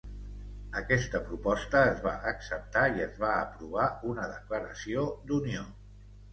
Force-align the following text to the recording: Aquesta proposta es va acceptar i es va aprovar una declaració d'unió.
Aquesta 0.79 1.21
proposta 1.27 1.83
es 1.89 2.01
va 2.07 2.15
acceptar 2.33 2.87
i 2.97 3.05
es 3.09 3.21
va 3.27 3.31
aprovar 3.45 3.87
una 4.15 4.29
declaració 4.35 5.09
d'unió. 5.31 5.71